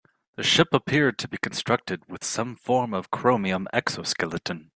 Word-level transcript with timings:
The 0.35 0.41
ship 0.41 0.69
appeared 0.73 1.19
to 1.19 1.27
be 1.27 1.37
constructed 1.37 2.09
with 2.09 2.23
some 2.23 2.55
form 2.55 2.91
of 2.91 3.11
chromium 3.11 3.67
exoskeleton. 3.71 4.69